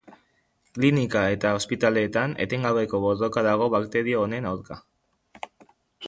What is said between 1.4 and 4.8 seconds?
ospitaleetan etengabeko borroka dago bakterio honen aurka.